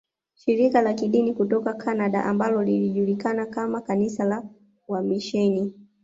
Shirika 0.35 0.81
la 0.81 0.93
Kidini 0.93 1.33
kutoka 1.33 1.73
Canada 1.73 2.25
ambalo 2.25 2.63
lilijulikana 2.63 3.45
kama 3.45 3.81
kanisa 3.81 4.23
la 4.23 4.43
wamisheni 4.87 5.73